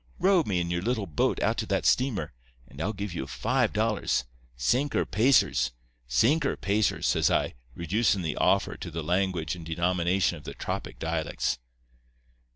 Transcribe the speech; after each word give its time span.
Row 0.17 0.41
me 0.43 0.59
in 0.59 0.71
your 0.71 0.81
little 0.81 1.05
boat 1.05 1.39
out 1.43 1.59
to 1.59 1.67
that 1.67 1.85
steamer, 1.85 2.33
and 2.67 2.81
I'll 2.81 2.91
give 2.91 3.13
ye 3.13 3.23
five 3.27 3.71
dollars—sinker 3.71 5.05
pacers—sinker 5.05 6.57
pacers,' 6.57 7.05
says 7.05 7.29
I, 7.29 7.53
reducin' 7.75 8.23
the 8.23 8.35
offer 8.37 8.75
to 8.77 8.89
the 8.89 9.03
language 9.03 9.55
and 9.55 9.63
denomination 9.63 10.37
of 10.37 10.43
the 10.43 10.55
tropic 10.55 10.97
dialects. 10.97 11.59